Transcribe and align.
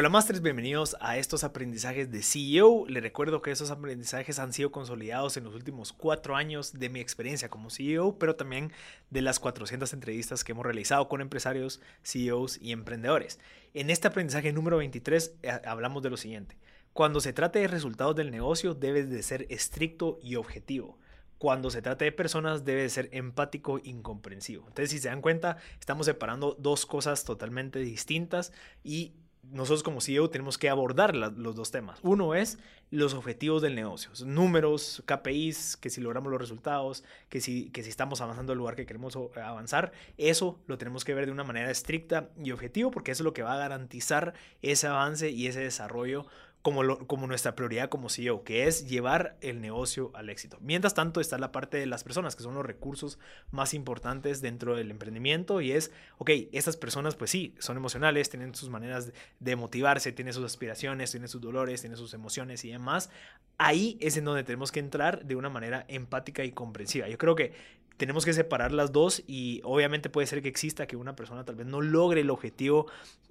Hola 0.00 0.10
Masters, 0.10 0.42
bienvenidos 0.42 0.96
a 1.00 1.16
estos 1.16 1.42
aprendizajes 1.42 2.08
de 2.12 2.22
CEO. 2.22 2.86
Les 2.86 3.02
recuerdo 3.02 3.42
que 3.42 3.50
esos 3.50 3.72
aprendizajes 3.72 4.38
han 4.38 4.52
sido 4.52 4.70
consolidados 4.70 5.36
en 5.36 5.42
los 5.42 5.56
últimos 5.56 5.92
cuatro 5.92 6.36
años 6.36 6.72
de 6.78 6.88
mi 6.88 7.00
experiencia 7.00 7.48
como 7.48 7.68
CEO, 7.68 8.16
pero 8.16 8.36
también 8.36 8.70
de 9.10 9.22
las 9.22 9.40
400 9.40 9.92
entrevistas 9.92 10.44
que 10.44 10.52
hemos 10.52 10.64
realizado 10.64 11.08
con 11.08 11.20
empresarios, 11.20 11.80
CEOs 12.04 12.62
y 12.62 12.70
emprendedores. 12.70 13.40
En 13.74 13.90
este 13.90 14.06
aprendizaje 14.06 14.52
número 14.52 14.76
23 14.76 15.34
eh, 15.42 15.50
hablamos 15.64 16.00
de 16.04 16.10
lo 16.10 16.16
siguiente. 16.16 16.56
Cuando 16.92 17.18
se 17.18 17.32
trate 17.32 17.58
de 17.58 17.66
resultados 17.66 18.14
del 18.14 18.30
negocio, 18.30 18.74
debes 18.74 19.10
de 19.10 19.24
ser 19.24 19.46
estricto 19.50 20.20
y 20.22 20.36
objetivo 20.36 20.96
cuando 21.38 21.70
se 21.70 21.82
trata 21.82 22.04
de 22.04 22.10
personas 22.10 22.64
debe 22.64 22.82
de 22.82 22.88
ser 22.88 23.08
empático 23.12 23.78
y 23.82 23.94
comprensivo. 24.02 24.64
Entonces, 24.66 24.90
si 24.90 24.98
se 24.98 25.08
dan 25.08 25.22
cuenta, 25.22 25.56
estamos 25.78 26.06
separando 26.06 26.56
dos 26.58 26.84
cosas 26.84 27.22
totalmente 27.22 27.78
distintas 27.78 28.52
y 28.82 29.14
nosotros 29.50 29.82
como 29.82 30.00
CEO 30.00 30.30
tenemos 30.30 30.58
que 30.58 30.68
abordar 30.68 31.14
los 31.14 31.54
dos 31.54 31.70
temas. 31.70 31.98
Uno 32.02 32.34
es 32.34 32.58
los 32.90 33.14
objetivos 33.14 33.60
del 33.60 33.74
negocio, 33.74 34.10
números, 34.24 35.02
KPIs, 35.06 35.76
que 35.76 35.90
si 35.90 36.00
logramos 36.00 36.30
los 36.30 36.40
resultados, 36.40 37.04
que 37.28 37.40
si, 37.40 37.70
que 37.70 37.82
si 37.82 37.90
estamos 37.90 38.20
avanzando 38.20 38.52
al 38.52 38.58
lugar 38.58 38.76
que 38.76 38.86
queremos 38.86 39.16
avanzar, 39.36 39.92
eso 40.16 40.58
lo 40.66 40.78
tenemos 40.78 41.04
que 41.04 41.14
ver 41.14 41.26
de 41.26 41.32
una 41.32 41.44
manera 41.44 41.70
estricta 41.70 42.30
y 42.42 42.50
objetivo 42.50 42.90
porque 42.90 43.10
eso 43.10 43.22
es 43.22 43.24
lo 43.24 43.34
que 43.34 43.42
va 43.42 43.54
a 43.54 43.58
garantizar 43.58 44.34
ese 44.62 44.86
avance 44.86 45.30
y 45.30 45.46
ese 45.46 45.60
desarrollo 45.60 46.26
como, 46.62 46.82
nuestra 47.26 47.54
prioridad 47.54 47.88
como 47.88 48.08
CEO, 48.08 48.42
que 48.42 48.66
es 48.66 48.88
llevar 48.88 49.36
el 49.40 49.60
negocio 49.60 50.10
al 50.14 50.28
éxito. 50.28 50.58
Mientras 50.60 50.92
tanto 50.92 51.20
está 51.20 51.38
la 51.38 51.52
parte 51.52 51.78
de 51.78 51.86
las 51.86 52.04
personas, 52.04 52.36
que 52.36 52.42
son 52.42 52.54
los 52.54 52.66
recursos 52.66 53.18
más 53.50 53.74
importantes 53.74 54.42
dentro 54.42 54.76
del 54.76 54.90
emprendimiento 54.90 55.60
y 55.60 55.72
es, 55.72 55.92
ok, 56.18 56.30
estas 56.52 56.76
personas 56.76 57.14
pues 57.14 57.30
sí, 57.30 57.54
son 57.58 57.76
emocionales, 57.76 58.28
tienen 58.28 58.54
sus 58.54 58.70
maneras 58.70 59.12
de 59.38 59.56
motivarse, 59.56 60.12
tienen 60.12 60.34
sus 60.34 60.44
aspiraciones, 60.44 61.10
tienen 61.10 61.28
sus 61.28 61.40
dolores, 61.40 61.80
tienen 61.80 61.96
sus 61.96 62.12
emociones 62.12 62.64
y 62.64 62.72
demás. 62.72 63.10
Ahí 63.56 63.96
es 64.00 64.16
en 64.16 64.24
donde 64.24 64.44
tenemos 64.44 64.72
que 64.72 64.80
entrar 64.80 65.24
de 65.24 65.36
una 65.36 65.48
manera 65.48 65.84
empática 65.88 66.44
y 66.44 66.52
comprensiva. 66.52 67.08
Yo 67.08 67.18
creo 67.18 67.34
que 67.34 67.52
tenemos 67.98 68.24
que 68.24 68.32
separar 68.32 68.72
las 68.72 68.92
dos 68.92 69.24
y 69.26 69.60
obviamente 69.64 70.08
puede 70.08 70.26
ser 70.28 70.40
que 70.40 70.48
exista 70.48 70.86
que 70.86 70.96
una 70.96 71.16
persona 71.16 71.44
tal 71.44 71.56
vez 71.56 71.66
no 71.66 71.80
logre 71.80 72.20
el 72.20 72.30
objetivo 72.30 72.86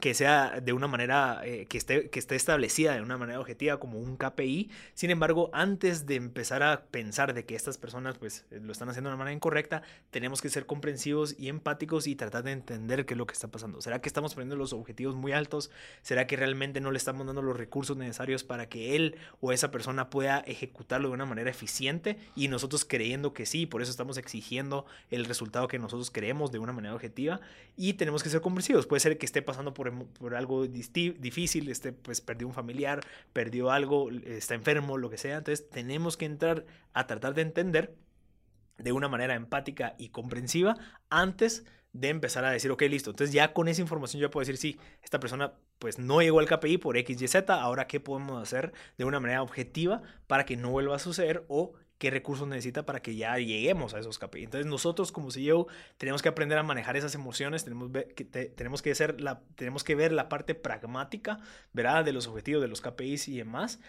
que 0.00 0.12
sea 0.12 0.60
de 0.60 0.74
una 0.74 0.86
manera 0.86 1.40
eh, 1.44 1.66
que, 1.66 1.78
esté, 1.78 2.10
que 2.10 2.18
esté 2.18 2.36
establecida 2.36 2.94
de 2.94 3.00
una 3.00 3.16
manera 3.16 3.40
objetiva 3.40 3.80
como 3.80 3.98
un 3.98 4.18
KPI. 4.18 4.70
Sin 4.92 5.10
embargo, 5.10 5.48
antes 5.54 6.06
de 6.06 6.16
empezar 6.16 6.62
a 6.62 6.82
pensar 6.84 7.32
de 7.32 7.46
que 7.46 7.56
estas 7.56 7.78
personas 7.78 8.18
pues 8.18 8.44
lo 8.50 8.70
están 8.70 8.90
haciendo 8.90 9.08
de 9.08 9.14
una 9.14 9.24
manera 9.24 9.34
incorrecta, 9.34 9.82
tenemos 10.10 10.42
que 10.42 10.50
ser 10.50 10.66
comprensivos 10.66 11.34
y 11.38 11.48
empáticos 11.48 12.06
y 12.06 12.14
tratar 12.14 12.44
de 12.44 12.52
entender 12.52 13.06
qué 13.06 13.14
es 13.14 13.18
lo 13.18 13.26
que 13.26 13.32
está 13.32 13.48
pasando. 13.48 13.80
¿Será 13.80 14.02
que 14.02 14.10
estamos 14.10 14.34
poniendo 14.34 14.56
los 14.56 14.74
objetivos 14.74 15.16
muy 15.16 15.32
altos? 15.32 15.70
¿Será 16.02 16.26
que 16.26 16.36
realmente 16.36 16.82
no 16.82 16.90
le 16.90 16.98
estamos 16.98 17.26
dando 17.26 17.40
los 17.40 17.56
recursos 17.56 17.96
necesarios 17.96 18.44
para 18.44 18.68
que 18.68 18.94
él 18.94 19.16
o 19.40 19.52
esa 19.52 19.70
persona 19.70 20.10
pueda 20.10 20.40
ejecutarlo 20.40 21.08
de 21.08 21.14
una 21.14 21.24
manera 21.24 21.48
eficiente 21.48 22.18
y 22.36 22.48
nosotros 22.48 22.84
creyendo 22.84 23.32
que 23.32 23.46
sí, 23.46 23.64
por 23.64 23.80
eso 23.80 23.90
estamos 23.90 24.18
exigiendo 24.18 24.49
el 25.10 25.24
resultado 25.24 25.68
que 25.68 25.78
nosotros 25.78 26.10
queremos 26.10 26.50
de 26.50 26.58
una 26.58 26.72
manera 26.72 26.94
objetiva 26.94 27.40
y 27.76 27.94
tenemos 27.94 28.22
que 28.22 28.28
ser 28.28 28.40
comprensivos. 28.40 28.86
Puede 28.86 29.00
ser 29.00 29.18
que 29.18 29.26
esté 29.26 29.42
pasando 29.42 29.74
por, 29.74 30.06
por 30.06 30.34
algo 30.34 30.66
difícil, 30.66 31.68
esté, 31.68 31.92
pues 31.92 32.20
perdió 32.20 32.46
un 32.46 32.54
familiar, 32.54 33.00
perdió 33.32 33.70
algo, 33.70 34.10
está 34.10 34.54
enfermo, 34.54 34.98
lo 34.98 35.10
que 35.10 35.18
sea. 35.18 35.38
Entonces 35.38 35.68
tenemos 35.70 36.16
que 36.16 36.24
entrar 36.24 36.66
a 36.92 37.06
tratar 37.06 37.34
de 37.34 37.42
entender 37.42 37.94
de 38.78 38.92
una 38.92 39.08
manera 39.08 39.34
empática 39.34 39.94
y 39.98 40.08
comprensiva 40.08 40.76
antes 41.10 41.64
de 41.92 42.08
empezar 42.08 42.44
a 42.44 42.50
decir, 42.50 42.70
ok, 42.70 42.82
listo. 42.82 43.10
Entonces 43.10 43.32
ya 43.32 43.52
con 43.52 43.68
esa 43.68 43.82
información 43.82 44.20
yo 44.20 44.30
puedo 44.30 44.42
decir, 44.42 44.56
sí, 44.56 44.78
esta 45.02 45.20
persona 45.20 45.54
pues 45.78 45.98
no 45.98 46.20
llegó 46.20 46.40
al 46.40 46.46
KPI 46.46 46.78
por 46.78 46.96
X, 46.96 47.20
Y, 47.20 47.28
Z, 47.28 47.54
ahora 47.54 47.86
qué 47.86 48.00
podemos 48.00 48.40
hacer 48.40 48.72
de 48.98 49.04
una 49.04 49.18
manera 49.20 49.42
objetiva 49.42 50.02
para 50.26 50.44
que 50.44 50.56
no 50.56 50.70
vuelva 50.70 50.96
a 50.96 50.98
suceder 50.98 51.44
qué 52.00 52.08
recursos 52.10 52.48
necesita 52.48 52.86
para 52.86 53.02
que 53.02 53.14
ya 53.14 53.36
lleguemos 53.36 53.92
a 53.92 53.98
esos 53.98 54.18
KPIs. 54.18 54.44
Entonces 54.44 54.66
nosotros 54.66 55.12
como 55.12 55.30
CEO 55.30 55.66
tenemos 55.98 56.22
que 56.22 56.30
aprender 56.30 56.56
a 56.56 56.62
manejar 56.62 56.96
esas 56.96 57.14
emociones, 57.14 57.62
tenemos, 57.62 57.90
que, 58.16 58.24
tenemos, 58.24 58.80
que, 58.80 58.94
que 58.94 59.94
ver 59.94 60.12
la 60.12 60.28
parte 60.30 60.54
pragmática, 60.54 61.40
¿verdad? 61.74 62.02
De 62.02 62.14
los 62.14 62.26
objetivos, 62.26 62.62
de 62.62 62.68
los 62.68 62.80
KPIs 62.80 63.28
y 63.28 63.36
demás, 63.36 63.80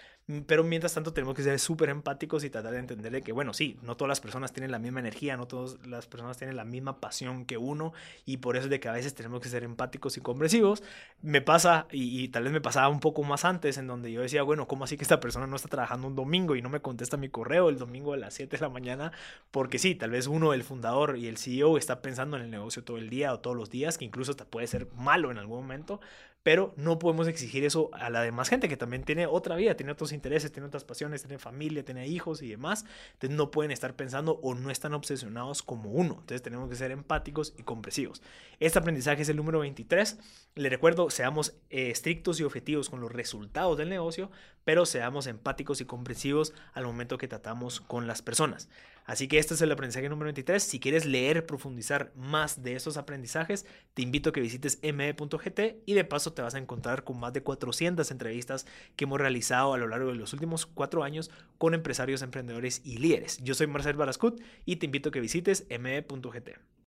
pero 0.47 0.63
mientras 0.63 0.93
tanto 0.93 1.13
tenemos 1.13 1.35
que 1.35 1.43
ser 1.43 1.59
súper 1.59 1.89
empáticos 1.89 2.43
y 2.43 2.49
tratar 2.49 2.73
de 2.73 2.79
entender 2.79 3.11
de 3.11 3.21
que, 3.21 3.31
bueno, 3.31 3.53
sí, 3.53 3.77
no 3.81 3.95
todas 3.95 4.09
las 4.09 4.19
personas 4.19 4.51
tienen 4.51 4.71
la 4.71 4.79
misma 4.79 4.99
energía, 4.99 5.37
no 5.37 5.47
todas 5.47 5.85
las 5.87 6.07
personas 6.07 6.37
tienen 6.37 6.57
la 6.57 6.65
misma 6.65 6.99
pasión 6.99 7.45
que 7.45 7.57
uno 7.57 7.93
y 8.25 8.37
por 8.37 8.57
eso 8.57 8.65
es 8.65 8.69
de 8.69 8.79
que 8.79 8.89
a 8.89 8.93
veces 8.93 9.13
tenemos 9.13 9.41
que 9.41 9.49
ser 9.49 9.63
empáticos 9.63 10.17
y 10.17 10.21
comprensivos. 10.21 10.83
Me 11.21 11.41
pasa, 11.41 11.87
y, 11.91 12.23
y 12.23 12.27
tal 12.27 12.43
vez 12.43 12.51
me 12.51 12.61
pasaba 12.61 12.89
un 12.89 12.99
poco 12.99 13.23
más 13.23 13.45
antes, 13.45 13.77
en 13.77 13.87
donde 13.87 14.11
yo 14.11 14.21
decía, 14.21 14.43
bueno, 14.43 14.67
¿cómo 14.67 14.83
así 14.83 14.97
que 14.97 15.03
esta 15.03 15.19
persona 15.19 15.47
no 15.47 15.55
está 15.55 15.69
trabajando 15.69 16.07
un 16.07 16.15
domingo 16.15 16.55
y 16.55 16.61
no 16.61 16.69
me 16.69 16.81
contesta 16.81 17.15
mi 17.15 17.29
correo 17.29 17.69
el 17.69 17.77
domingo? 17.77 17.91
a 18.13 18.17
las 18.17 18.33
7 18.33 18.57
de 18.57 18.61
la 18.61 18.69
mañana, 18.69 19.11
porque 19.51 19.79
sí, 19.79 19.95
tal 19.95 20.11
vez 20.11 20.27
uno, 20.27 20.53
el 20.53 20.63
fundador 20.63 21.17
y 21.17 21.27
el 21.27 21.37
CEO, 21.37 21.77
está 21.77 22.01
pensando 22.01 22.37
en 22.37 22.43
el 22.43 22.49
negocio 22.51 22.83
todo 22.83 22.97
el 22.97 23.09
día 23.09 23.33
o 23.33 23.39
todos 23.39 23.55
los 23.55 23.69
días, 23.69 23.97
que 23.97 24.05
incluso 24.05 24.31
hasta 24.31 24.45
puede 24.45 24.67
ser 24.67 24.87
malo 24.95 25.31
en 25.31 25.37
algún 25.37 25.61
momento, 25.61 26.01
pero 26.43 26.73
no 26.75 26.97
podemos 26.97 27.27
exigir 27.27 27.63
eso 27.63 27.89
a 27.93 28.09
la 28.09 28.23
demás 28.23 28.49
gente 28.49 28.67
que 28.67 28.77
también 28.77 29.03
tiene 29.03 29.27
otra 29.27 29.55
vida, 29.55 29.75
tiene 29.75 29.91
otros 29.91 30.11
intereses, 30.11 30.51
tiene 30.51 30.67
otras 30.67 30.83
pasiones, 30.83 31.21
tiene 31.21 31.37
familia, 31.37 31.85
tiene 31.85 32.07
hijos 32.07 32.41
y 32.41 32.49
demás. 32.49 32.85
Entonces 33.13 33.37
no 33.37 33.51
pueden 33.51 33.71
estar 33.71 33.95
pensando 33.95 34.39
o 34.41 34.55
no 34.55 34.71
están 34.71 34.93
obsesionados 34.93 35.61
como 35.61 35.91
uno. 35.91 36.15
Entonces 36.19 36.41
tenemos 36.41 36.69
que 36.69 36.75
ser 36.75 36.91
empáticos 36.91 37.53
y 37.57 37.63
comprensivos. 37.63 38.23
Este 38.59 38.79
aprendizaje 38.79 39.21
es 39.21 39.29
el 39.29 39.37
número 39.37 39.59
23. 39.59 40.17
Le 40.55 40.69
recuerdo, 40.69 41.09
seamos 41.09 41.53
eh, 41.69 41.91
estrictos 41.91 42.39
y 42.39 42.43
objetivos 42.43 42.89
con 42.89 43.01
los 43.01 43.11
resultados 43.11 43.77
del 43.77 43.89
negocio, 43.89 44.31
pero 44.63 44.85
seamos 44.85 45.27
empáticos 45.27 45.79
y 45.81 45.85
comprensivos 45.85 46.53
al 46.73 46.85
momento 46.85 47.17
que 47.17 47.27
tratamos 47.27 47.81
con 47.81 48.07
las 48.07 48.21
personas. 48.21 48.67
Así 49.11 49.27
que 49.27 49.39
este 49.39 49.55
es 49.55 49.61
el 49.61 49.69
aprendizaje 49.69 50.07
número 50.07 50.27
23. 50.27 50.63
Si 50.63 50.79
quieres 50.79 51.05
leer, 51.05 51.45
profundizar 51.45 52.13
más 52.15 52.63
de 52.63 52.77
esos 52.77 52.95
aprendizajes, 52.95 53.65
te 53.93 54.03
invito 54.03 54.29
a 54.29 54.31
que 54.31 54.39
visites 54.39 54.79
me.gt 54.81 55.59
y 55.85 55.93
de 55.95 56.05
paso 56.05 56.31
te 56.31 56.41
vas 56.41 56.55
a 56.55 56.59
encontrar 56.59 57.03
con 57.03 57.19
más 57.19 57.33
de 57.33 57.43
400 57.43 58.09
entrevistas 58.09 58.65
que 58.95 59.03
hemos 59.03 59.19
realizado 59.19 59.73
a 59.73 59.77
lo 59.77 59.89
largo 59.89 60.11
de 60.11 60.15
los 60.15 60.31
últimos 60.31 60.65
cuatro 60.65 61.03
años 61.03 61.29
con 61.57 61.73
empresarios, 61.73 62.21
emprendedores 62.21 62.83
y 62.85 62.99
líderes. 62.99 63.43
Yo 63.43 63.53
soy 63.53 63.67
Marcel 63.67 63.97
Barascut 63.97 64.41
y 64.63 64.77
te 64.77 64.85
invito 64.85 65.09
a 65.09 65.11
que 65.11 65.19
visites 65.19 65.67
me.gt. 65.69 66.71